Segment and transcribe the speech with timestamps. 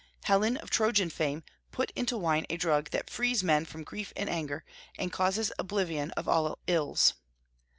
[0.23, 4.27] Helen, of Trojan fame, put into wine a drug that "frees man from grief and
[4.31, 4.65] anger,
[4.97, 7.13] and causes oblivion of all ills."